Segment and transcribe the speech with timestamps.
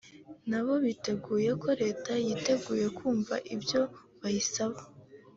[0.49, 3.81] nabo bizeye ko Leta yiteguye kumva ibyo
[4.21, 4.79] bayisaba